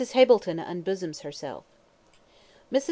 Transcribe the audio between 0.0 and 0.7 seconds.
HAMILTON